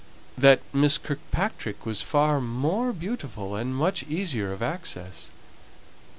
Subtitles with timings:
[0.35, 5.29] That Miss Kirkpatrick was far more beautiful and much easier of access.